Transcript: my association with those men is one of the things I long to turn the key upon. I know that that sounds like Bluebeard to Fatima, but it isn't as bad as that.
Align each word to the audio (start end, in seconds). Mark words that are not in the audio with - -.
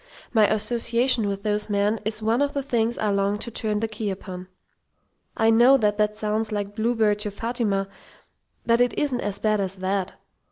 my 0.33 0.47
association 0.47 1.27
with 1.27 1.43
those 1.43 1.69
men 1.69 1.99
is 2.05 2.23
one 2.23 2.41
of 2.41 2.53
the 2.53 2.63
things 2.63 2.97
I 2.97 3.11
long 3.11 3.37
to 3.37 3.51
turn 3.51 3.81
the 3.81 3.87
key 3.87 4.09
upon. 4.09 4.47
I 5.37 5.51
know 5.51 5.77
that 5.77 5.97
that 5.97 6.17
sounds 6.17 6.51
like 6.51 6.73
Bluebeard 6.75 7.19
to 7.19 7.29
Fatima, 7.29 7.87
but 8.65 8.81
it 8.81 8.97
isn't 8.97 9.21
as 9.21 9.37
bad 9.37 9.59
as 9.59 9.75
that. 9.75 10.13